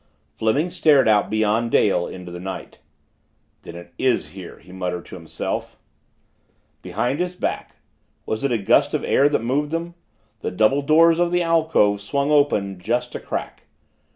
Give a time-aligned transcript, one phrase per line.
[0.33, 2.79] Fleming stared out beyond Dale, into the night.
[3.61, 5.77] "Then it is here," he muttered to himself.
[6.81, 7.75] Behind his back
[8.25, 9.93] was it a gust of air that moved them?
[10.39, 13.67] the double doors of the alcove swung open just a crack.